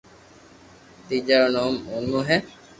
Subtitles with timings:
[1.07, 2.37] تيجا رو نوم مونو ھي